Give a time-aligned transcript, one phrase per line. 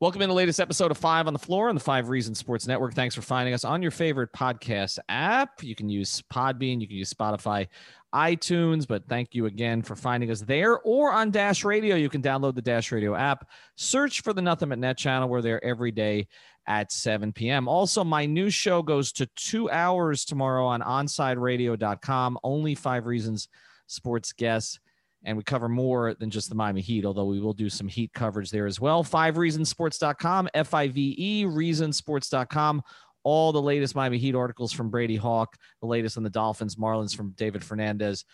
[0.00, 2.68] Welcome in the latest episode of Five on the Floor on the Five Reasons Sports
[2.68, 2.94] Network.
[2.94, 5.60] Thanks for finding us on your favorite podcast app.
[5.60, 7.66] You can use Podbean, you can use Spotify,
[8.14, 11.96] iTunes, but thank you again for finding us there or on Dash Radio.
[11.96, 15.28] You can download the Dash Radio app, search for the Nothing But Net channel.
[15.28, 16.28] We're there every day
[16.68, 17.66] at 7 p.m.
[17.66, 22.38] Also, my new show goes to two hours tomorrow on onsideradio.com.
[22.44, 23.48] Only Five Reasons
[23.88, 24.78] Sports guests
[25.24, 28.12] and we cover more than just the Miami Heat, although we will do some Heat
[28.12, 29.02] coverage there as well.
[29.02, 32.82] Five Reasonsports.com, F I V E, Reasonsports.com.
[33.24, 37.14] All the latest Miami Heat articles from Brady Hawk, the latest on the Dolphins, Marlins
[37.14, 38.24] from David Fernandez,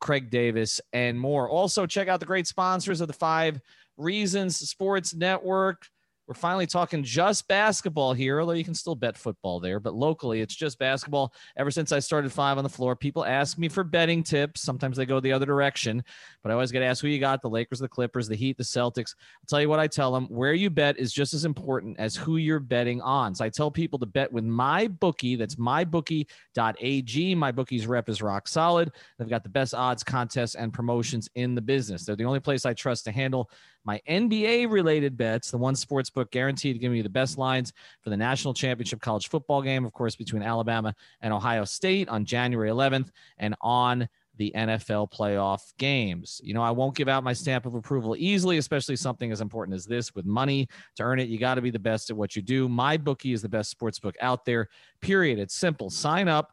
[0.00, 1.48] Craig Davis, and more.
[1.48, 3.60] Also, check out the great sponsors of the Five
[3.96, 5.86] Reasons Sports Network.
[6.26, 9.78] We're finally talking just basketball here, although you can still bet football there.
[9.78, 11.34] But locally, it's just basketball.
[11.58, 14.62] Ever since I started five on the floor, people ask me for betting tips.
[14.62, 16.02] Sometimes they go the other direction,
[16.42, 18.64] but I always get asked who you got the Lakers, the Clippers, the Heat, the
[18.64, 19.14] Celtics.
[19.16, 22.16] I'll tell you what I tell them where you bet is just as important as
[22.16, 23.34] who you're betting on.
[23.34, 25.36] So I tell people to bet with my bookie.
[25.36, 27.34] That's mybookie.ag.
[27.34, 28.92] My bookie's rep is rock solid.
[29.18, 32.06] They've got the best odds, contests, and promotions in the business.
[32.06, 33.50] They're the only place I trust to handle
[33.84, 37.72] my NBA related bets, the one sports book guaranteed to give you the best lines
[38.00, 42.24] for the national championship college football game, of course, between Alabama and Ohio State on
[42.24, 46.40] January 11th and on the NFL playoff games.
[46.42, 49.74] You know, I won't give out my stamp of approval easily, especially something as important
[49.74, 50.68] as this with money.
[50.96, 52.68] To earn it, you got to be the best at what you do.
[52.68, 54.68] My bookie is the best sports book out there,
[55.00, 55.38] period.
[55.38, 55.90] It's simple.
[55.90, 56.52] Sign up.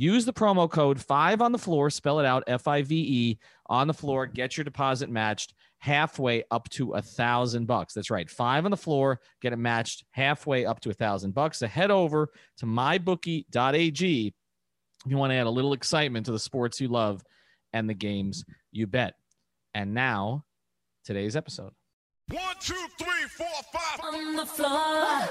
[0.00, 3.38] Use the promo code five on the floor, spell it out F I V E
[3.66, 7.94] on the floor, get your deposit matched halfway up to a thousand bucks.
[7.94, 8.30] That's right.
[8.30, 11.58] Five on the floor, get it matched halfway up to a thousand bucks.
[11.58, 12.28] So head over
[12.58, 14.26] to mybookie.ag
[15.04, 17.24] if you want to add a little excitement to the sports you love
[17.72, 19.14] and the games you bet.
[19.74, 20.44] And now,
[21.04, 21.72] today's episode.
[22.30, 23.98] One, two, three, four, five.
[24.14, 25.28] On the floor.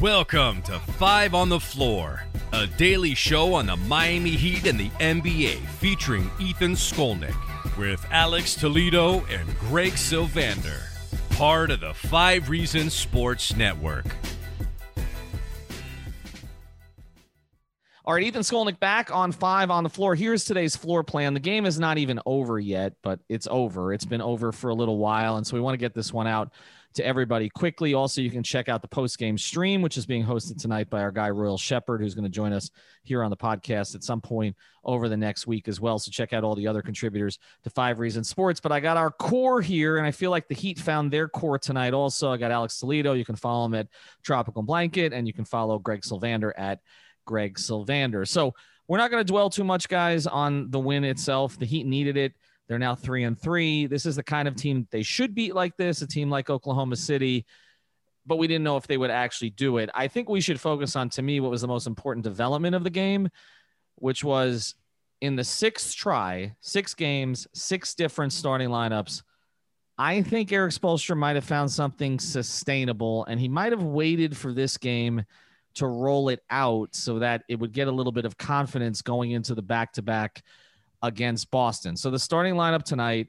[0.00, 4.90] Welcome to Five on the Floor, a daily show on the Miami Heat and the
[5.00, 7.36] NBA featuring Ethan Skolnick
[7.76, 10.80] with Alex Toledo and Greg Sylvander,
[11.36, 14.06] part of the Five Reasons Sports Network.
[18.06, 20.14] All right, Ethan Skolnick back on five on the floor.
[20.14, 21.32] Here's today's floor plan.
[21.32, 23.94] The game is not even over yet, but it's over.
[23.94, 25.38] It's been over for a little while.
[25.38, 26.52] And so we want to get this one out
[26.94, 27.94] to everybody quickly.
[27.94, 31.02] Also, you can check out the post game stream, which is being hosted tonight by
[31.02, 32.70] our guy, Royal Shepherd, who's going to join us
[33.02, 35.98] here on the podcast at some point over the next week as well.
[35.98, 38.60] So check out all the other contributors to Five Reasons Sports.
[38.60, 41.58] But I got our core here, and I feel like the Heat found their core
[41.58, 42.32] tonight also.
[42.32, 43.14] I got Alex Toledo.
[43.14, 43.88] You can follow him at
[44.22, 46.80] Tropical Blanket, and you can follow Greg Sylvander at
[47.26, 48.26] Greg Sylvander.
[48.26, 48.54] So
[48.86, 51.58] we're not going to dwell too much, guys, on the win itself.
[51.58, 52.34] The Heat needed it.
[52.68, 53.86] They're now three and three.
[53.86, 56.96] This is the kind of team they should beat like this, a team like Oklahoma
[56.96, 57.44] City.
[58.26, 59.90] But we didn't know if they would actually do it.
[59.94, 62.82] I think we should focus on, to me, what was the most important development of
[62.82, 63.28] the game,
[63.96, 64.74] which was
[65.20, 69.22] in the sixth try, six games, six different starting lineups.
[69.96, 74.52] I think Erik Spoelstra might have found something sustainable, and he might have waited for
[74.52, 75.24] this game
[75.74, 79.32] to roll it out so that it would get a little bit of confidence going
[79.32, 80.42] into the back to back
[81.04, 81.96] against Boston.
[81.96, 83.28] So the starting lineup tonight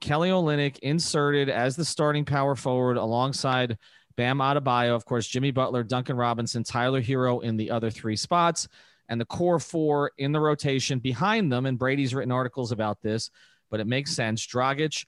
[0.00, 3.76] Kelly Olynyk inserted as the starting power forward alongside
[4.16, 8.66] Bam Adebayo, of course, Jimmy Butler, Duncan Robinson, Tyler Herro in the other three spots,
[9.08, 11.66] and the core four in the rotation behind them.
[11.66, 13.30] And Brady's written articles about this,
[13.70, 14.46] but it makes sense.
[14.46, 15.04] Dragic,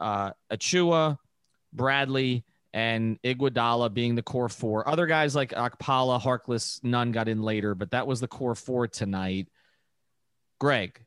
[0.00, 1.18] uh, Achiuwa,
[1.72, 4.88] Bradley, and Iguodala being the core four.
[4.88, 8.88] Other guys like Okpala, Harkless, Nunn got in later, but that was the core four
[8.88, 9.48] tonight.
[10.58, 10.98] Greg,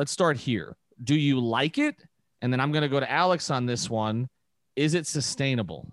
[0.00, 0.74] let's start here.
[1.04, 1.94] Do you like it?
[2.40, 4.30] And then I'm going to go to Alex on this one.
[4.74, 5.92] Is it sustainable?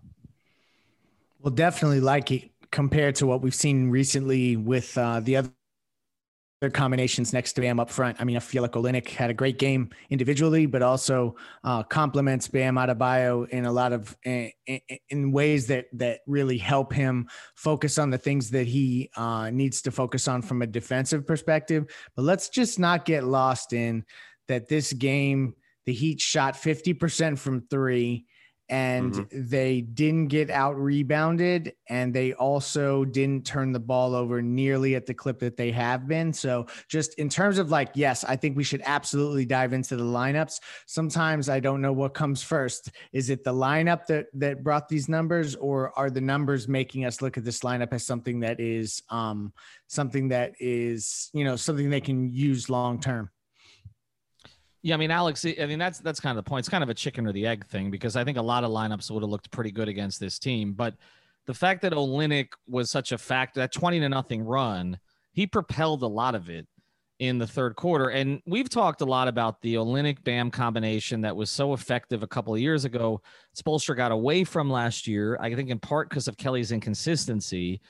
[1.42, 5.50] Well, definitely like it compared to what we've seen recently with uh, the other
[6.60, 8.20] their combinations next to Bam up front.
[8.20, 12.48] I mean, I feel like Olynyk had a great game individually, but also uh, complements
[12.48, 14.52] Bam Adebayo in a lot of in,
[15.10, 19.82] in, ways that that really help him focus on the things that he uh, needs
[19.84, 21.86] to focus on from a defensive perspective.
[22.16, 24.04] But let's just not get lost in
[24.48, 25.54] that this game.
[25.86, 28.26] The Heat shot fifty percent from three
[28.70, 34.96] and they didn't get out rebounded and they also didn't turn the ball over nearly
[34.96, 36.34] at the clip that they have been.
[36.34, 40.04] So just in terms of like yes i think we should absolutely dive into the
[40.04, 40.60] lineups.
[40.86, 42.92] Sometimes i don't know what comes first.
[43.14, 47.22] Is it the lineup that that brought these numbers or are the numbers making us
[47.22, 49.54] look at this lineup as something that is um
[49.88, 53.30] something that is you know something they can use long term
[54.88, 56.60] Yeah, I mean, Alex, I mean, that's that's kind of the point.
[56.60, 58.72] It's kind of a chicken or the egg thing because I think a lot of
[58.72, 60.72] lineups would have looked pretty good against this team.
[60.72, 60.94] But
[61.46, 64.98] the fact that Olynyk was such a factor, that 20 to nothing run,
[65.34, 66.68] he propelled a lot of it
[67.20, 68.12] in the third quarter.
[68.12, 72.28] And we've talked a lot about the Olynyk Bam combination that was so effective a
[72.28, 73.22] couple of years ago.
[73.58, 77.82] Spoelstra got away from last year, I think in part because of Kelly's inconsistency.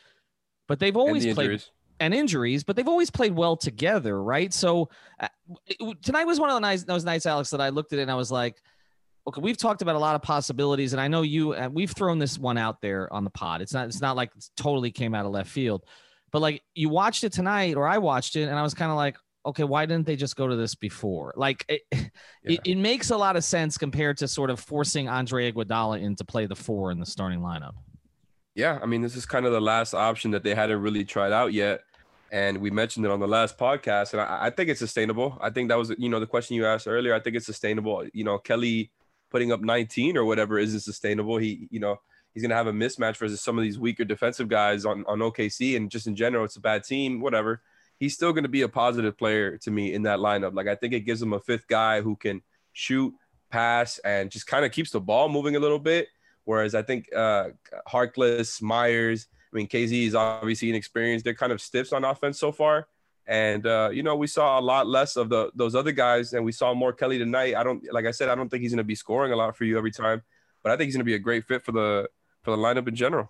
[0.67, 1.69] But they've always the played injuries.
[1.99, 4.53] And injuries, but they've always played well together, right?
[4.53, 4.89] So
[5.19, 5.27] uh,
[5.65, 8.03] it- tonight was one of the nights, those nights, Alex, that I looked at it
[8.03, 8.61] and I was like,
[9.27, 12.17] okay, we've talked about a lot of possibilities, and I know you, and we've thrown
[12.17, 13.61] this one out there on the pod.
[13.61, 15.83] It's not, it's not like it totally came out of left field,
[16.31, 18.95] but like you watched it tonight, or I watched it, and I was kind of
[18.95, 21.33] like, okay, why didn't they just go to this before?
[21.35, 21.81] Like it,
[22.43, 26.15] it, it makes a lot of sense compared to sort of forcing Andre Iguodala in
[26.17, 27.73] to play the four in the starting lineup.
[28.57, 31.31] Yeah, I mean, this is kind of the last option that they hadn't really tried
[31.31, 31.81] out yet.
[32.31, 34.13] And we mentioned it on the last podcast.
[34.13, 35.37] And I, I think it's sustainable.
[35.39, 37.13] I think that was, you know, the question you asked earlier.
[37.13, 38.07] I think it's sustainable.
[38.13, 38.89] You know, Kelly
[39.29, 41.37] putting up 19 or whatever isn't sustainable.
[41.37, 42.01] He, you know,
[42.33, 45.19] he's going to have a mismatch versus some of these weaker defensive guys on, on
[45.19, 45.77] OKC.
[45.77, 47.61] And just in general, it's a bad team, whatever.
[47.99, 50.55] He's still going to be a positive player to me in that lineup.
[50.55, 52.41] Like, I think it gives him a fifth guy who can
[52.73, 53.13] shoot,
[53.51, 56.07] pass, and just kind of keeps the ball moving a little bit.
[56.47, 57.49] Whereas I think uh,
[57.89, 61.25] Harkless, Meyers, I mean, KZ is obviously inexperienced.
[61.25, 62.87] They're kind of stiffs on offense so far.
[63.27, 66.45] And, uh, you know, we saw a lot less of the those other guys and
[66.45, 67.55] we saw more Kelly tonight.
[67.55, 69.57] I don't, like I said, I don't think he's going to be scoring a lot
[69.57, 70.21] for you every time,
[70.63, 72.09] but I think he's going to be a great fit for the,
[72.43, 73.29] for the lineup in general.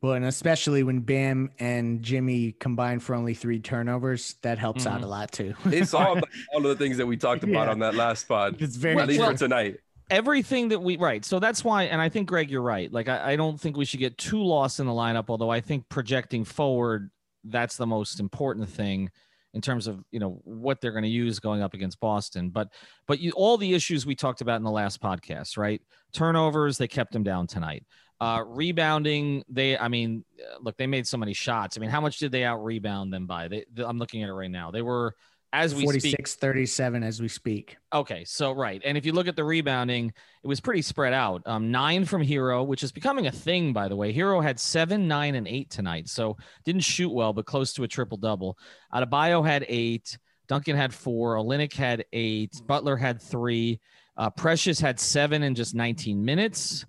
[0.00, 5.00] well and especially when bam and jimmy combine for only three turnovers that helps out
[5.00, 5.04] Mhm.
[5.04, 6.16] a lot too It's all,
[6.52, 7.72] all of the things that we talked about Yeah.
[7.72, 9.80] on that last pod, it's very at least for tonight.
[10.10, 11.24] Everything that we right.
[11.24, 12.92] So that's why and i think greg you're right.
[12.92, 15.60] Like I, I don't think we should get too lost in the lineup although i
[15.60, 17.10] think projecting forward
[17.44, 19.10] that's the most important thing
[19.54, 22.50] in terms of you know what they're going to use going up against boston.
[22.50, 22.68] But
[23.06, 25.80] but you, all the issues we talked about in the last podcast right?
[26.12, 27.84] Turnovers they kept them down tonight.
[28.20, 30.24] Uh rebounding they i mean
[30.60, 31.76] look they made so many shots.
[31.76, 33.48] I mean how much did they out rebound them by?
[33.48, 34.70] They, i'm looking at it right now.
[34.70, 35.14] They were
[35.56, 39.36] as we speak 37 as we speak Okay, so right, and if you look at
[39.36, 40.12] the rebounding,
[40.42, 41.42] it was pretty spread out.
[41.46, 44.12] Um, nine from Herro, which is becoming a thing, by the way.
[44.12, 47.88] Herro had seven, nine, and eight tonight, so didn't shoot well, but close to a
[47.88, 48.58] triple double.
[48.92, 53.80] Adebayo had eight, Duncan had four, Olynyk had eight, Butler had three,
[54.18, 56.84] uh, Precious had seven in just 19 minutes.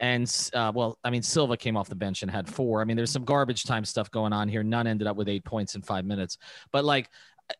[0.00, 2.80] And uh, well, I mean, Silva came off the bench and had four.
[2.80, 4.62] I mean, there's some garbage time stuff going on here.
[4.62, 6.38] Nunn ended up with eight points in five minutes.
[6.72, 7.08] But like,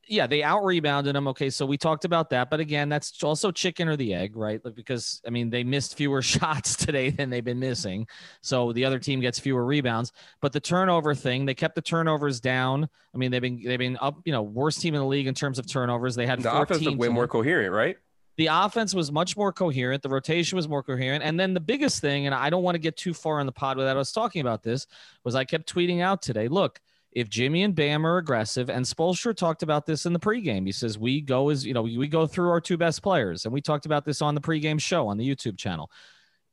[0.07, 1.29] yeah, they out rebounded them.
[1.29, 4.65] Okay, so we talked about that, but again, that's also chicken or the egg, right?
[4.65, 8.07] Like, Because I mean, they missed fewer shots today than they've been missing,
[8.43, 10.13] so the other team gets fewer rebounds.
[10.41, 12.89] But the turnover thing, they kept the turnovers down.
[13.15, 15.35] I mean, they've been they've been up, you know, worst team in the league in
[15.35, 16.15] terms of turnovers.
[16.15, 17.97] They had The 14 offense way more coherent, right?
[18.37, 20.03] The offense was much more coherent.
[20.03, 21.23] The rotation was more coherent.
[21.23, 23.53] And then the biggest thing, and I don't want to get too far in the
[23.53, 24.87] pod without us talking about this,
[25.25, 26.49] was I kept tweeting out today.
[26.49, 26.81] Look,
[27.13, 30.67] if Jimmy and Bam are aggressive, and Spoelstra talked about this in the pregame.
[30.67, 33.53] He says we go as you know we go through our two best players, and
[33.53, 35.91] we talked about this on the pregame show on the YouTube channel.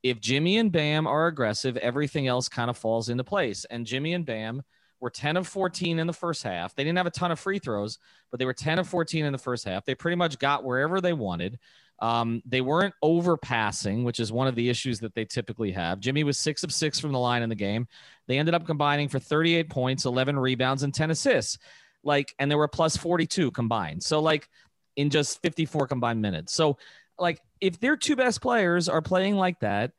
[0.03, 3.65] If Jimmy and Bam are aggressive, everything else kind of falls into place.
[3.65, 4.61] And Jimmy and Bam
[4.99, 6.73] were 10 of 14 in the first half.
[6.75, 7.97] They didn't have a ton of free throws,
[8.31, 9.85] but they were 10 of 14 in the first half.
[9.85, 11.59] They pretty much got wherever they wanted.
[11.99, 15.99] Um, they weren't overpassing, which is one of the issues that they typically have.
[15.99, 17.87] Jimmy was six of six from the line in the game.
[18.27, 21.57] They ended up combining for 38 points, 11 rebounds, and 10 assists.
[22.03, 24.03] Like, and they were plus 42 combined.
[24.03, 24.47] So, like,
[24.95, 26.53] in just 54 combined minutes.
[26.53, 26.77] So,
[27.17, 29.91] like, if their two best players are playing like that,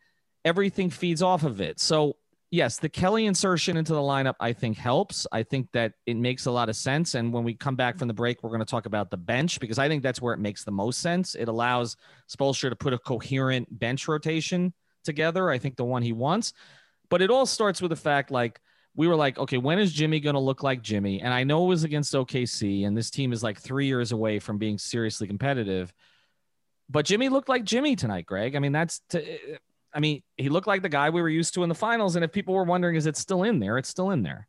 [0.44, 1.80] everything feeds off of it.
[1.80, 2.16] So,
[2.50, 5.26] yes, the Kelly insertion into the lineup, I think, helps.
[5.32, 7.14] I think that it makes a lot of sense.
[7.14, 9.60] And when we come back from the break, we're going to talk about the bench
[9.60, 11.34] because I think that's where it makes the most sense.
[11.34, 11.96] It allows
[12.28, 14.72] Spoelstra to put a coherent bench rotation
[15.04, 15.50] together.
[15.50, 16.52] I think the one he wants.
[17.10, 18.60] But it all starts with the fact like,
[18.94, 21.20] we were like, okay, when is Jimmy going to look like Jimmy?
[21.20, 24.40] And I know it was against OKC, and this team is like three years away
[24.40, 25.92] from being seriously competitive.
[26.90, 28.56] But Jimmy looked like Jimmy tonight, Greg.
[28.56, 29.24] I mean, that's to,
[29.94, 32.16] I mean, he looked like the guy we were used to in the finals.
[32.16, 33.78] And if people were wondering, is it still in there?
[33.78, 34.46] It's still in there.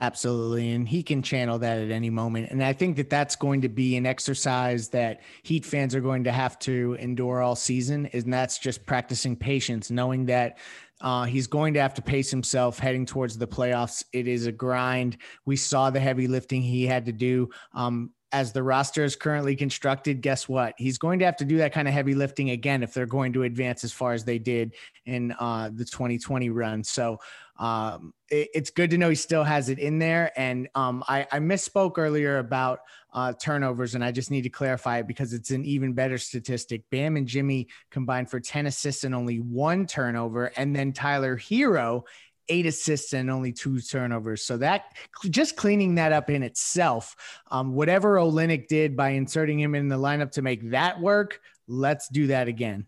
[0.00, 0.72] Absolutely.
[0.72, 2.50] And he can channel that at any moment.
[2.50, 6.24] And I think that that's going to be an exercise that Heat fans are going
[6.24, 8.06] to have to endure all season.
[8.06, 10.58] And that's just practicing patience, knowing that
[11.00, 14.04] uh, he's going to have to pace himself heading towards the playoffs.
[14.12, 15.18] It is a grind.
[15.46, 17.50] We saw the heavy lifting he had to do.
[17.72, 20.74] Um, as the roster is currently constructed, guess what?
[20.78, 23.34] He's going to have to do that kind of heavy lifting again if they're going
[23.34, 24.74] to advance as far as they did
[25.04, 26.82] in uh, the 2020 run.
[26.82, 27.20] So
[27.58, 30.32] um, it, it's good to know he still has it in there.
[30.36, 32.80] And um, I, I, misspoke earlier about
[33.12, 36.82] uh, turnovers, and I just need to clarify it because it's an even better statistic.
[36.90, 42.04] Bam and Jimmy combined for 10 assists and only one turnover, and then Tyler Herro
[42.48, 44.44] eight assists and only two turnovers.
[44.44, 44.84] So that
[45.30, 47.14] just cleaning that up in itself,
[47.50, 52.08] um, whatever Olynyk did by inserting him in the lineup to make that work, let's
[52.08, 52.86] do that again.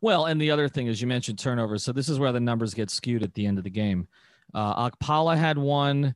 [0.00, 1.82] Well, and the other thing is you mentioned turnovers.
[1.82, 4.08] So this is where the numbers get skewed at the end of the game.
[4.54, 6.14] Uh, Okpala had one,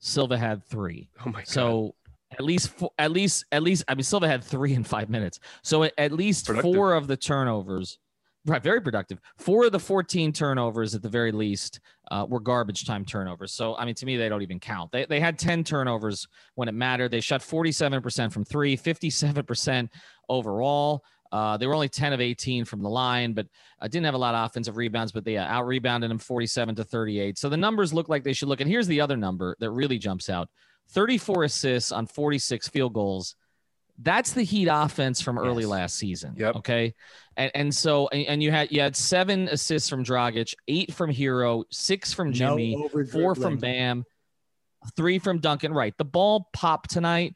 [0.00, 1.10] Silva had three.
[1.24, 1.48] Oh my god!
[1.48, 1.94] So
[2.32, 5.40] at least, four, at least, at least, I mean, Silva had three in five minutes.
[5.62, 6.74] So at least productive.
[6.74, 7.98] four of the turnovers,
[8.46, 8.62] right?
[8.62, 9.18] Very productive.
[9.36, 11.80] Four of the fourteen turnovers, at the very least,
[12.10, 13.52] uh, were garbage time turnovers.
[13.52, 14.92] So I mean, to me, they don't even count.
[14.92, 17.10] They they had ten turnovers when it mattered.
[17.10, 19.92] They shot forty seven percent from three, 57 percent
[20.28, 21.04] overall.
[21.30, 23.46] Uh, they were only 10 of 18 from the line, but
[23.80, 26.74] uh, didn't have a lot of offensive rebounds, but they uh, out rebounded them 47
[26.76, 27.38] to 38.
[27.38, 28.60] So the numbers look like they should look.
[28.60, 30.48] And here's the other number that really jumps out
[30.90, 33.34] 34 assists on 46 field goals.
[34.00, 35.70] That's the Heat offense from early yes.
[35.70, 36.34] last season.
[36.36, 36.56] Yep.
[36.56, 36.94] Okay.
[37.36, 41.12] And, and so, and, and, you had, you had seven assists from Dragic, eight from
[41.12, 44.04] Herro, six from Jimmy, no four from Bam,
[44.96, 45.72] three from Duncan.
[45.72, 45.94] Right.
[45.98, 47.34] The ball popped tonight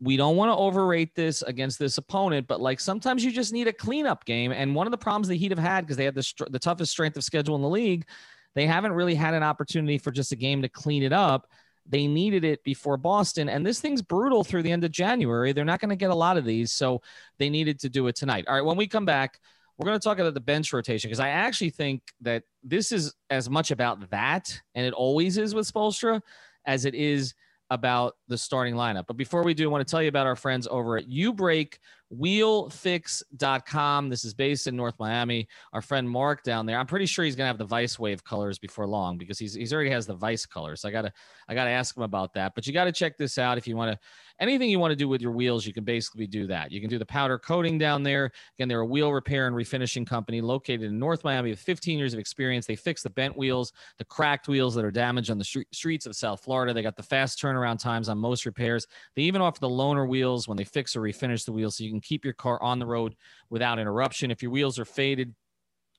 [0.00, 3.68] we don't want to overrate this against this opponent, but like sometimes you just need
[3.68, 4.50] a cleanup game.
[4.50, 6.90] And one of the problems the Heat have had because they had the, the toughest
[6.90, 8.06] strength of schedule in the league,
[8.54, 11.46] they haven't really had an opportunity for just a game to clean it up.
[11.86, 15.52] They needed it before Boston, and this thing's brutal through the end of January.
[15.52, 17.02] They're not going to get a lot of these, so
[17.38, 18.44] they needed to do it tonight.
[18.48, 19.40] All right, when we come back,
[19.76, 23.14] we're going to talk about the bench rotation because I actually think that this is
[23.30, 26.20] as much about that, and it always is with Spoelstra,
[26.66, 27.34] as it is–
[27.70, 29.04] about the starting lineup.
[29.06, 31.78] But before we do, I want to tell you about our friends over at UBreak
[32.12, 34.08] wheelfix.com.
[34.08, 35.48] This is based in North Miami.
[35.72, 36.78] Our friend Mark down there.
[36.78, 39.72] I'm pretty sure he's gonna have the Vice Wave colors before long because he's he's
[39.72, 40.80] already has the Vice colors.
[40.80, 41.12] So I gotta
[41.48, 42.54] I gotta ask him about that.
[42.54, 43.98] But you gotta check this out if you want to
[44.40, 46.72] anything you want to do with your wheels, you can basically do that.
[46.72, 48.32] You can do the powder coating down there.
[48.56, 52.14] Again, they're a wheel repair and refinishing company located in North Miami with 15 years
[52.14, 52.66] of experience.
[52.66, 56.16] They fix the bent wheels, the cracked wheels that are damaged on the streets of
[56.16, 56.72] South Florida.
[56.72, 58.86] They got the fast turnaround times on most repairs.
[59.14, 61.90] They even offer the loaner wheels when they fix or refinish the wheels so you
[61.90, 63.14] can keep your car on the road
[63.48, 64.30] without interruption.
[64.30, 65.34] If your wheels are faded,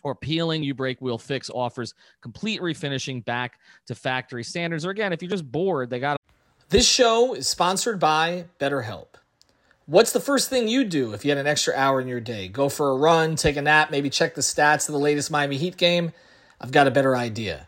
[0.04, 4.86] or peeling, UBreakWheelFix offers complete refinishing back to factory standards.
[4.86, 6.18] Or again, if you're just bored, they got
[6.70, 9.08] this show is sponsored by BetterHelp.
[9.88, 12.48] What's the first thing you do if you had an extra hour in your day?
[12.48, 15.58] Go for a run, take a nap, maybe check the stats of the latest Miami
[15.58, 16.14] Heat game?
[16.62, 17.68] I've got a better idea.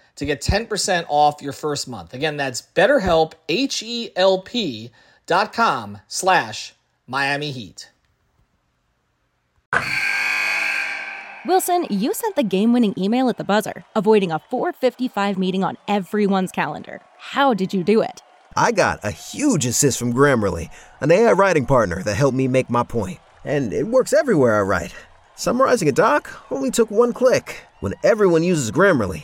[0.21, 2.13] to get 10% off your first month.
[2.13, 4.91] Again, that's betterhelp, H-E-L-P
[5.25, 6.73] dot com slash
[7.07, 7.89] Miami Heat.
[11.47, 16.51] Wilson, you sent the game-winning email at the buzzer, avoiding a 455 meeting on everyone's
[16.51, 17.01] calendar.
[17.17, 18.21] How did you do it?
[18.55, 22.69] I got a huge assist from Grammarly, an AI writing partner that helped me make
[22.69, 23.17] my point.
[23.43, 24.93] And it works everywhere I write.
[25.35, 27.63] Summarizing a doc only took one click.
[27.79, 29.23] When everyone uses Grammarly,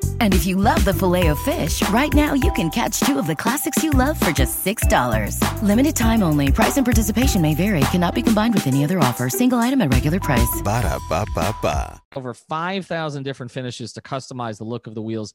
[0.21, 3.25] And if you love the filet of fish, right now you can catch two of
[3.25, 5.63] the classics you love for just $6.
[5.63, 6.51] Limited time only.
[6.51, 7.81] Price and participation may vary.
[7.89, 9.29] Cannot be combined with any other offer.
[9.29, 10.61] Single item at regular price.
[10.63, 11.99] Ba da ba ba ba.
[12.15, 15.33] Over 5,000 different finishes to customize the look of the wheels.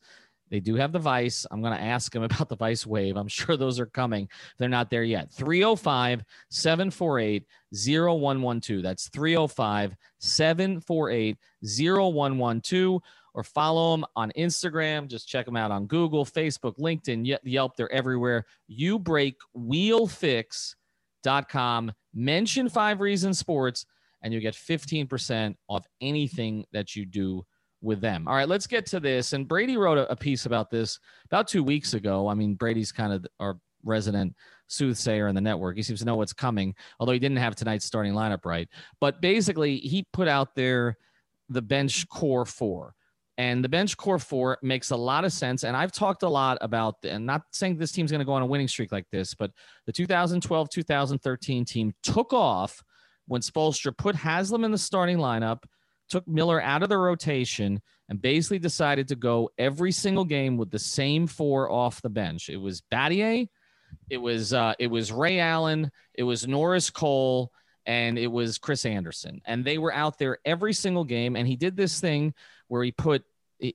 [0.50, 1.44] They do have the Vice.
[1.50, 3.16] I'm going to ask them about the Vice Wave.
[3.16, 4.28] I'm sure those are coming.
[4.56, 5.32] They're not there yet.
[5.32, 8.82] 305 748 0112.
[8.84, 13.02] That's 305 748 0112.
[13.36, 15.06] Or follow them on Instagram.
[15.06, 17.76] Just check them out on Google, Facebook, LinkedIn, Yelp.
[17.76, 18.46] They're everywhere.
[18.66, 21.92] You break wheelfix.com.
[22.14, 23.84] Mention Five Reasons Sports,
[24.22, 27.44] and you get 15% off anything that you do
[27.82, 28.26] with them.
[28.26, 29.34] All right, let's get to this.
[29.34, 32.28] And Brady wrote a, a piece about this about two weeks ago.
[32.28, 34.34] I mean, Brady's kind of our resident
[34.66, 35.76] soothsayer in the network.
[35.76, 38.68] He seems to know what's coming, although he didn't have tonight's starting lineup right.
[39.00, 40.96] But basically, he put out there
[41.48, 42.94] the bench core four.
[43.38, 45.62] And the bench core four makes a lot of sense.
[45.62, 48.42] And I've talked a lot about, and not saying this team's going to go on
[48.42, 49.50] a winning streak like this, but
[49.84, 52.82] the 2012 2013 team took off
[53.26, 55.64] when Spoelstra put Haslem in the starting lineup,
[56.08, 60.70] took Miller out of the rotation, and basically decided to go every single game with
[60.70, 62.48] the same four off the bench.
[62.48, 63.48] It was Battier,
[64.08, 67.50] it was uh, it was Ray Allen, it was Norris Cole,
[67.86, 69.40] and it was Chris Andersen.
[69.46, 71.36] and they were out there every single game.
[71.36, 72.34] And he did this thing
[72.68, 73.24] where he put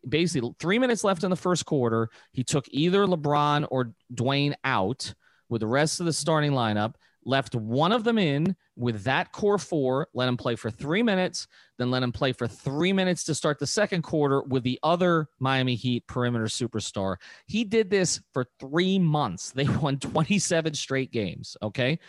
[0.08, 2.10] basically three minutes left in the first quarter.
[2.32, 5.13] He took either LeBron or Dwyane out
[5.50, 9.58] with the rest of the starting lineup, left one of them in with that core
[9.58, 13.36] four, let him play for three minutes, then let him play for three minutes to
[13.36, 17.18] start the second quarter with the other Miami Heat perimeter superstar.
[17.48, 19.51] He did this for three months.
[19.51, 21.58] They won 27 straight games.
[21.62, 22.00] Okay.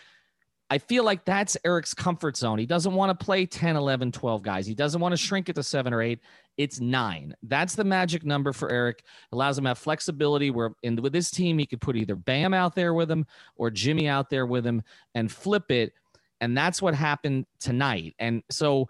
[0.73, 2.59] I feel like that's Erik's comfort zone.
[2.59, 4.67] He doesn't want to play 10, 11, 12 guys.
[4.67, 6.21] He doesn't want to shrink it to seven or eight.
[6.57, 7.37] It's nine.
[7.43, 9.05] That's the magic number for Erik.
[9.33, 12.55] Allows him to have flexibility where in with this team, he could put either Bam
[12.55, 13.27] out there with him
[13.57, 14.83] or Jimmy out there with him
[15.15, 15.93] and flip it.
[16.41, 18.15] And that's what happened tonight.
[18.19, 18.89] And so,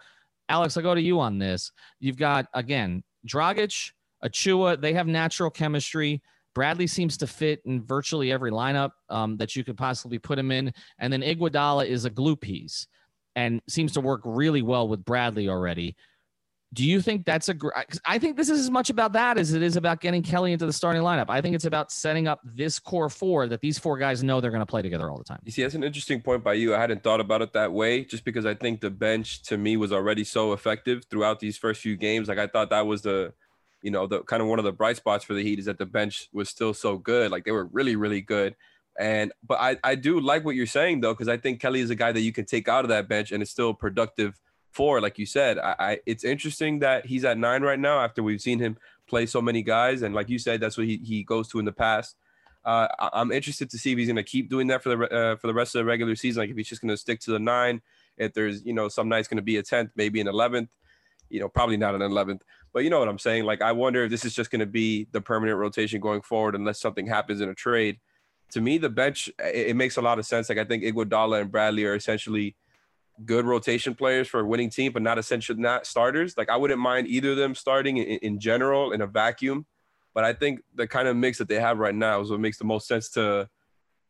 [0.49, 1.73] Alex, I'll go to you on this.
[1.99, 3.91] You've got, again, Dragic,
[4.25, 6.23] Achiuwa, they have natural chemistry.
[6.55, 10.51] Bradley seems to fit in virtually every lineup um, that you could possibly put him
[10.51, 10.73] in.
[10.99, 12.87] And then Iguodala is a glue piece
[13.35, 15.97] and seems to work really well with Bradley already.
[16.75, 17.75] Do you think that's a great?
[18.07, 20.65] I think this is as much about that as it is about getting Kelly into
[20.65, 21.27] the starting lineup.
[21.29, 24.51] I think it's about setting up this core four that these four guys know they're
[24.51, 25.41] going to play together all the time.
[25.45, 26.75] You see, that's an interesting point by you.
[26.75, 29.77] I hadn't thought about it that way, just because I think the bench to me
[29.77, 32.27] was already so effective throughout these first few games.
[32.27, 33.35] Like I thought that was the
[33.83, 35.79] you know, the kind of one of the bright spots for the Heat is that
[35.79, 37.31] the bench was still so good.
[37.31, 38.57] Like they were really, really good.
[38.99, 41.91] And but I, I do like what you're saying though, because I think Kelly is
[41.91, 44.39] a guy that you can take out of that bench and it's still productive
[44.71, 45.59] for, like you said.
[45.59, 49.27] I, I it's interesting that he's at nine right now after we've seen him play
[49.27, 50.03] so many guys.
[50.03, 52.17] And like you said, that's what he, he goes to in the past.
[52.65, 55.37] Uh, I'm interested to see if he's going to keep doing that for the uh,
[55.37, 56.41] for the rest of the regular season.
[56.41, 57.83] Like if he's just going to stick to the nine,
[58.19, 60.69] if there's you know some nights going to be a tenth, maybe an eleventh,
[61.29, 62.43] you know probably not an eleventh.
[62.73, 63.45] But you know what I'm saying?
[63.45, 66.55] Like, I wonder if this is just going to be the permanent rotation going forward
[66.55, 67.99] unless something happens in a trade.
[68.53, 70.49] To me, the bench, it, it makes a lot of sense.
[70.49, 72.57] Like, I think Iguodala and Bradley are essentially
[73.27, 76.37] good rotation players for a winning team, but not essential, not starters.
[76.39, 79.67] Like, I wouldn't mind either of them starting in, in general in a vacuum.
[80.15, 82.59] But I think the kind of mix that they have right now is what makes
[82.59, 83.49] the most sense to,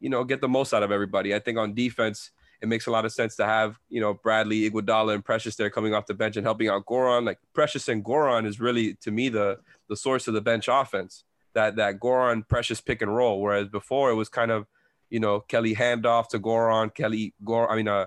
[0.01, 1.35] you know, get the most out of everybody.
[1.35, 2.31] I think on defense,
[2.63, 5.69] it makes a lot of sense to have, you know, Bradley, Iguodala, and Precious there
[5.69, 7.27] coming off the bench and helping out Goran.
[7.27, 11.25] Like Precious and Goran is really to me the the source of the bench offense.
[11.55, 13.41] That that Goran Precious pick and roll.
[13.41, 14.67] Whereas before it was kind of,
[15.11, 18.07] you know, Kelly handoff to Goran, Kelly Goran, I mean uh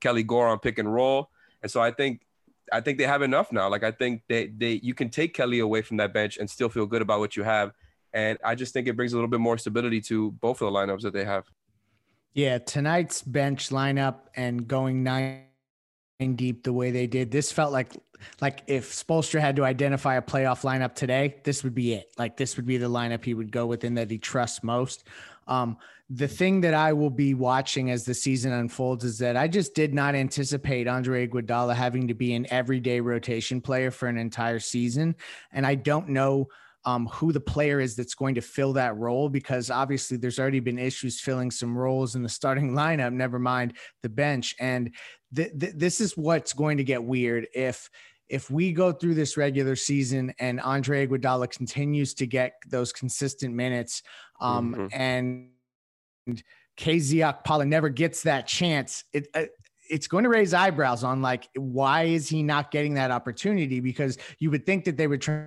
[0.00, 1.30] Kelly Goran pick and roll.
[1.62, 2.20] And so I think
[2.70, 3.70] I think they have enough now.
[3.70, 6.68] Like I think they they you can take Kelly away from that bench and still
[6.68, 7.72] feel good about what you have.
[8.12, 10.78] And I just think it brings a little bit more stability to both of the
[10.78, 11.46] lineups that they have.
[12.36, 15.46] Yeah, tonight's bench lineup and going nine
[16.34, 17.92] deep the way they did, this felt like
[18.42, 22.12] like if Spoelstra had to identify a playoff lineup today, this would be it.
[22.18, 25.04] Like this would be the lineup he would go with within that he trusts most.
[25.48, 25.78] Um,
[26.10, 29.74] the thing that I will be watching as the season unfolds is that I just
[29.74, 34.58] did not anticipate Andre Iguodala having to be an everyday rotation player for an entire
[34.58, 35.16] season,
[35.52, 36.48] and I don't know
[36.86, 40.60] um, who the player is that's going to fill that role because obviously there's already
[40.60, 44.54] been issues filling some roles in the starting lineup, never mind the bench.
[44.60, 44.94] And
[45.34, 47.90] th- th- this is what's going to get weird if
[48.28, 53.54] if we go through this regular season and Andre Iguodala continues to get those consistent
[53.54, 54.02] minutes
[54.40, 54.86] um, mm-hmm.
[55.00, 55.50] and
[56.76, 59.44] KZ Okpala never gets that chance, it, uh,
[59.88, 64.18] it's going to raise eyebrows on like why is he not getting that opportunity because
[64.40, 65.46] you would think that they would try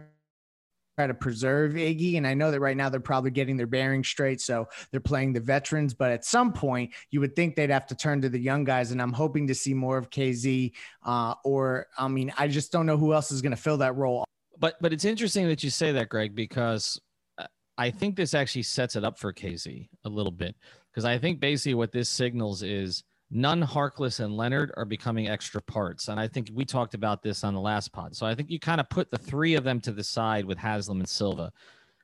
[0.99, 2.17] try to preserve Iggy.
[2.17, 4.41] And I know that right now they're probably getting their bearings straight.
[4.41, 5.93] So they're playing the veterans.
[5.93, 8.91] But at some point, you would think they'd have to turn to the young guys.
[8.91, 10.73] And I'm hoping to see more of KZ.
[11.05, 13.95] Uh, or, I mean, I just don't know who else is going to fill that
[13.95, 14.25] role.
[14.57, 16.99] But but it's interesting that you say that, Greg, because
[17.37, 20.57] uh, I think this actually sets it up for KZ a little bit.
[20.91, 25.61] Because I think basically what this signals is Nunn, Harkless, and Leonard are becoming extra
[25.61, 26.07] parts.
[26.07, 28.15] And I think we talked about this on the last pod.
[28.15, 30.57] So I think you kind of put the three of them to the side with
[30.57, 31.51] Haslem and Silva.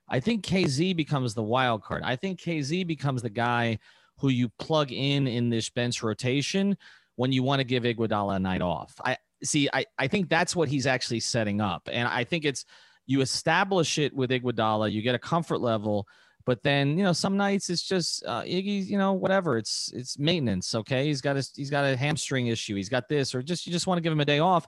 [0.07, 2.03] I think KZ becomes the wild card.
[2.03, 3.79] I think KZ becomes the guy
[4.17, 6.77] who you plug in in this bench rotation
[7.15, 8.93] when you want to give Iguodala a night off.
[9.03, 9.67] I see.
[9.73, 11.89] I, I think that's what he's actually setting up.
[11.91, 12.65] And I think it's
[13.07, 16.07] you establish it with Iguodala, you get a comfort level
[16.45, 19.57] but then you know some nights it's just uh, Iggy, you know whatever.
[19.57, 20.75] It's it's maintenance.
[20.75, 22.75] Okay, he's got a he's got a hamstring issue.
[22.75, 24.67] He's got this, or just you just want to give him a day off.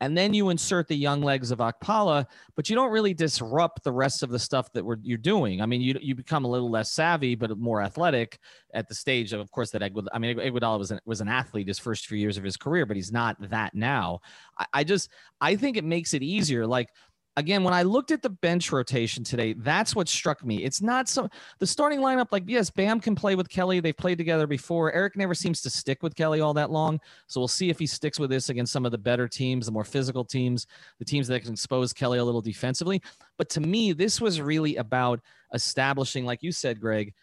[0.00, 3.90] And then you insert the young legs of Okpala, but you don't really disrupt the
[3.90, 5.60] rest of the stuff that we're you're doing.
[5.60, 8.38] I mean, you you become a little less savvy, but more athletic
[8.74, 10.08] at the stage of, of course, that Iguodala.
[10.12, 12.86] I mean, Iguodala was an, was an athlete his first few years of his career,
[12.86, 14.20] but he's not that now.
[14.56, 15.10] I, I just
[15.40, 16.64] I think it makes it easier.
[16.64, 16.90] Like
[17.38, 20.64] again, when I looked at the bench rotation today, that's what struck me.
[20.64, 21.28] It's not so
[21.60, 23.78] the starting lineup, like, yes, Bam can play with Kelly.
[23.78, 24.92] They've played together before.
[24.92, 27.00] Erik never seems to stick with Kelly all that long.
[27.28, 29.72] So we'll see if he sticks with this against some of the better teams, the
[29.72, 30.66] more physical teams,
[30.98, 33.00] the teams that can expose Kelly a little defensively.
[33.36, 35.20] But to me, this was really about
[35.54, 37.14] establishing, like you said, Greg,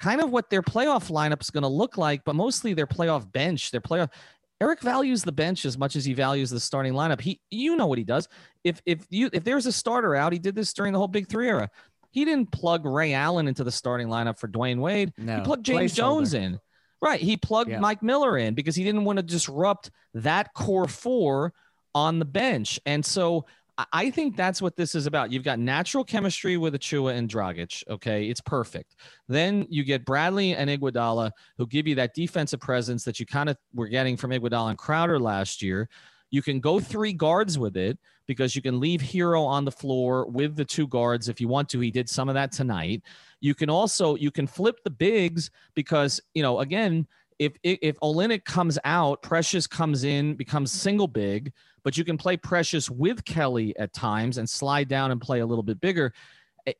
[0.00, 3.30] kind of what their playoff lineup is going to look like, but mostly their playoff
[3.30, 4.10] bench, their playoff.
[4.60, 7.20] Erik values the bench as much as he values the starting lineup.
[7.20, 8.28] He, you know what he does.
[8.62, 11.28] If if you if there's a starter out, he did this during the whole Big
[11.28, 11.70] Three era.
[12.10, 15.12] He didn't plug Ray Allen into the starting lineup for Dwyane Wade.
[15.16, 16.58] No, he plugged James Jones in.
[17.00, 17.20] Right.
[17.20, 17.80] He plugged yeah.
[17.80, 21.54] Mike Miller in because he didn't want to disrupt that core four
[21.94, 22.78] on the bench.
[22.84, 23.46] And so
[23.92, 25.30] I think that's what this is about.
[25.30, 27.82] You've got natural chemistry with Achiuwa and Dragic.
[27.88, 28.96] Okay, it's perfect.
[29.28, 33.48] Then you get Bradley and Iguodala, who give you that defensive presence that you kind
[33.48, 35.88] of were getting from Iguodala and Crowder last year.
[36.30, 40.26] You can go three guards with it because you can leave Herro on the floor
[40.26, 41.80] with the two guards if you want to.
[41.80, 43.02] He did some of that tonight.
[43.40, 47.06] You can also you can flip the bigs because you know again
[47.40, 51.52] if if Olynyk comes out, Precious comes in, becomes single big
[51.84, 55.46] but you can play Precious with Kelly at times and slide down and play a
[55.46, 56.12] little bit bigger.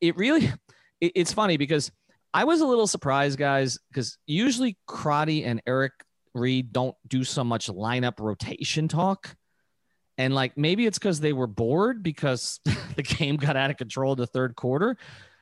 [0.01, 0.53] It really,
[1.01, 1.91] it's funny because
[2.33, 5.93] I was a little surprised, guys, because usually Crotty and Eric
[6.35, 9.35] Reid don't do so much lineup rotation talk.
[10.17, 12.61] And like maybe it's because they were bored because
[12.97, 14.97] the game got out of control in the third quarter,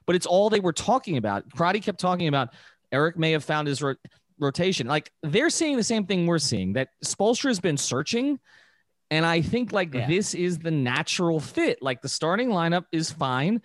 [0.07, 1.51] but it's all they were talking about.
[1.51, 2.51] Crotty kept talking about
[2.93, 3.97] Erik may have found his ro-
[4.39, 4.87] rotation.
[4.87, 8.39] Like they're seeing the same thing we're seeing that Spoelstra has been searching
[9.11, 10.07] and I think like yeah.
[10.07, 11.83] this is the natural fit.
[11.83, 13.63] Like the starting lineup is fine.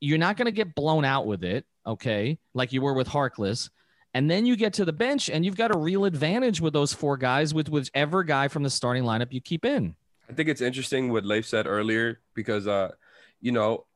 [0.00, 2.38] You're not going to get blown out with it, okay?
[2.54, 3.70] Like you were with Harkless.
[4.12, 6.92] And then you get to the bench and you've got a real advantage with those
[6.92, 9.94] four guys with whichever guy from the starting lineup you keep in.
[10.28, 12.92] I think it's interesting what Leif said earlier because uh,
[13.40, 13.86] you know,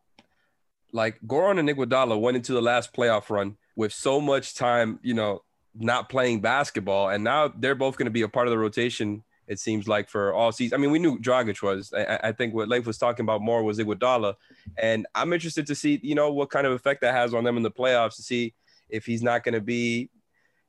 [0.93, 5.15] like Goran and Iguodala went into the last playoff run with so much time, you
[5.15, 5.43] know,
[5.75, 9.25] not playing basketball, and now they're both going to be a part of the rotation
[9.47, 10.79] it seems like for all season.
[10.79, 11.93] I mean, we knew Dragic was.
[11.93, 14.35] I, I, think what Leif was talking about more was Iguodala,
[14.79, 17.57] and I'm interested to see, you know, what kind of effect that has on them
[17.57, 18.55] in the playoffs to see
[18.89, 20.11] if he's not going to be,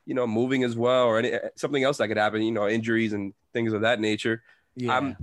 [0.06, 2.42] you know, moving as well or any, something else that could happen.
[2.42, 4.44] You know, injuries and things of that nature.
[4.76, 4.98] Yeah.
[4.98, 5.18] I'm,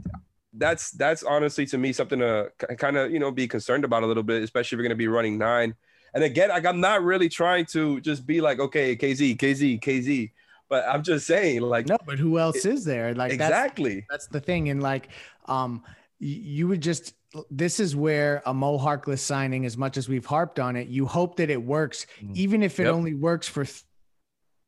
[0.54, 4.06] that's that's honestly to me something to kind of you know be concerned about a
[4.06, 5.74] little bit, especially if you're going to be running nine.
[6.14, 10.30] And again, like I'm not really trying to just be like, okay, KZ, KZ, KZ
[10.72, 13.12] but I'm just saying, like, no, but who else it, is there?
[13.12, 14.06] Like, exactly.
[14.08, 14.70] That's, that's the thing.
[14.70, 15.10] And like,
[15.44, 15.82] um,
[16.18, 17.12] you would just
[17.50, 21.04] this is where a Mo Harkless signing, as much as we've harped on it, you
[21.04, 22.34] hope that it works, mm.
[22.34, 22.94] even if it yep.
[22.94, 23.66] only works for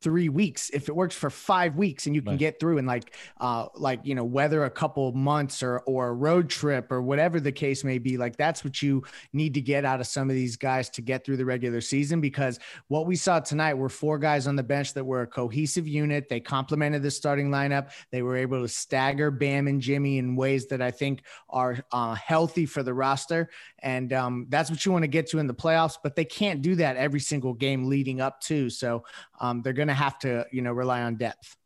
[0.04, 0.70] three weeks.
[0.70, 2.38] If it works for five weeks and you can right.
[2.38, 6.12] get through and like uh like you know weather a couple months or or a
[6.12, 9.84] road trip or whatever the case may be like that's what you need to get
[9.84, 13.16] out of some of these guys to get through the regular season because what we
[13.16, 16.28] saw tonight were four guys on the bench that were a cohesive unit.
[16.28, 17.90] They complemented the starting lineup.
[18.12, 22.14] They were able to stagger bam and jimmy in ways that i think are uh,
[22.14, 23.48] healthy for the roster.
[23.80, 26.62] And um, that's what you want to get to in the playoffs but they can't
[26.62, 28.68] do that every single game leading up to.
[28.70, 29.04] So
[29.40, 31.56] um, they're going to have to, you know, rely on depth.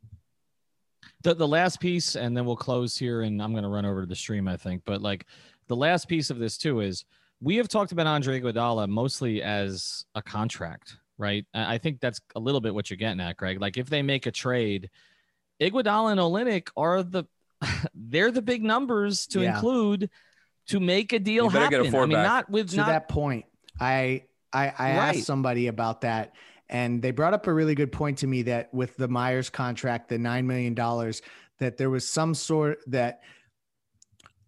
[1.23, 4.03] The, the last piece, and then we'll close here, and I'm going to run over
[4.03, 4.83] to the stream, I think.
[4.85, 5.27] But like
[5.67, 7.05] the last piece of this too is
[7.41, 11.45] we have talked about Andre Iguodala mostly as a contract, right?
[11.55, 13.61] I think that's a little bit what you're getting at, Greg.
[13.61, 14.91] Like if they make a trade,
[15.61, 17.25] Iguodala and Olynyk are the
[17.95, 19.55] they're the big numbers to yeah.
[19.55, 20.11] include
[20.69, 21.99] to make a deal You better get a happen.
[22.01, 22.25] I mean, back.
[22.27, 23.47] not with to not that point,
[23.81, 25.17] I I, I Right.
[25.17, 26.33] asked somebody about that,
[26.69, 30.09] and they brought up a really good point to me that with the Meyers contract,
[30.09, 31.23] the nine million dollars,
[31.59, 33.21] that there was some sort that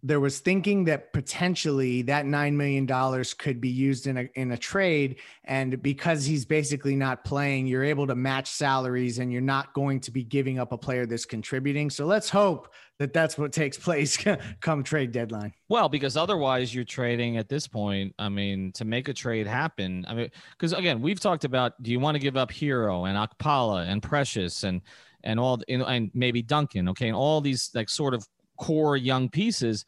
[0.03, 4.53] there was thinking that potentially that nine million dollars could be used in a in
[4.53, 9.43] a trade, and because he's basically not playing, you're able to match salaries, and you're
[9.43, 11.91] not going to be giving up a player that's contributing.
[11.91, 14.19] So let's hope that that's what takes place
[14.61, 15.55] come trade deadline.
[15.71, 18.15] Well, because otherwise you're trading at this point.
[18.19, 21.91] I mean, to make a trade happen, I mean, because again, we've talked about do
[21.91, 24.83] you want to give up Herro and Okpala and Precious and
[25.25, 28.27] and all and, and maybe Duncan, okay, and all these like sort of
[28.59, 29.87] core young pieces.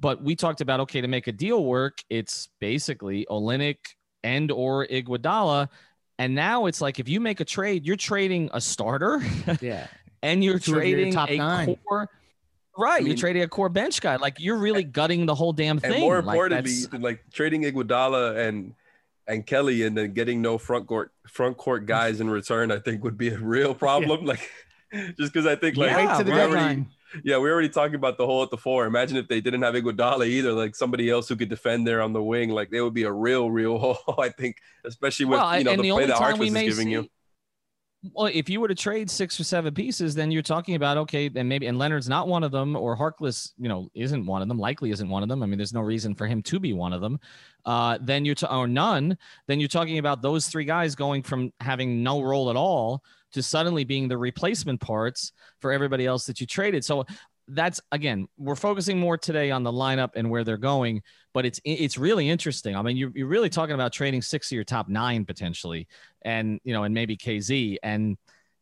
[0.00, 3.76] But we talked about okay, to make a deal work, it's basically Olynyk
[4.22, 5.68] and or Iguodala.
[6.18, 9.20] And now it's like if you make a trade, you're trading a starter
[9.60, 9.86] Yeah.
[10.22, 11.76] and you're your trading top a nine.
[11.86, 12.08] core
[12.76, 14.16] Right, mean- you're trading a core bench guy.
[14.16, 15.92] Like you're really gutting the whole damn thing.
[15.92, 18.74] And more importantly, that's- than like trading Iguodala and
[19.26, 23.04] and Kelly and then getting no front court front court guys in return, I think
[23.04, 24.24] would be a real problem.
[24.34, 24.50] Like
[25.18, 26.86] just because I think like Yeah, Wait to the we're already-
[27.22, 28.86] yeah, we're already talking about the hole at the four.
[28.86, 32.12] Imagine if they didn't have Iguodala either, like somebody else who could defend there on
[32.12, 32.50] the wing.
[32.50, 34.16] Like they would be a real, real hole.
[34.18, 36.66] I think, especially with well, you know the, the play only that time we Harkless
[36.66, 37.08] is giving see, you.
[38.12, 41.28] Well, if you were to trade six or seven pieces, then you're talking about okay,
[41.28, 44.48] then maybe and Leonard's not one of them, or Harkless, you know, isn't one of
[44.48, 44.58] them.
[44.58, 45.42] Likely isn't one of them.
[45.42, 47.18] I mean, there's no reason for him to be one of them.
[47.64, 49.16] Uh, then you're to, or Nunn.
[49.48, 53.42] Then you're talking about those three guys going from having no role at all to
[53.42, 56.84] suddenly being the replacement parts for everybody else that you traded.
[56.84, 57.06] So
[57.48, 61.02] that's again, we're focusing more today on the lineup and where they're going,
[61.32, 62.74] but it's it's really interesting.
[62.74, 65.86] I mean, you're, you're really talking about trading six of your top nine potentially,
[66.22, 68.16] and you know, and maybe KZ, and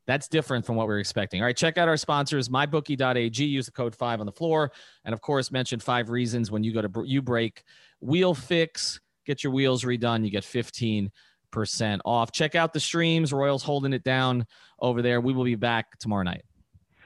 [0.06, 1.40] that's different from what we are expecting.
[1.40, 3.44] All right, check out our sponsors, mybookie.ag.
[3.44, 4.72] Use the code five on the floor,
[5.04, 7.62] and of course, mention five reasons when you go to you break
[8.00, 11.10] wheel fix, get your wheels redone, you get fifteen
[11.52, 12.32] percent off.
[12.32, 13.32] Check out the streams.
[13.32, 14.46] Royals holding it down
[14.80, 15.20] over there.
[15.20, 16.42] We will be back tomorrow night.